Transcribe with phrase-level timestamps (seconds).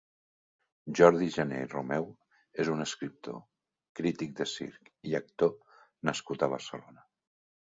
[0.99, 2.07] Jordi Jané i Romeu
[2.63, 3.37] és un escriptor,
[4.01, 5.55] crític de circ i actor
[6.11, 7.07] nascut a Barcelona.